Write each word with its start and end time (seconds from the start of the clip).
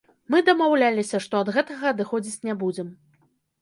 Мы 0.35 0.39
дамаўляліся, 0.47 1.21
што 1.27 1.43
ад 1.47 1.53
гэтага 1.59 1.83
адыходзіць 1.95 2.43
не 2.51 2.61
будзем. 2.67 2.95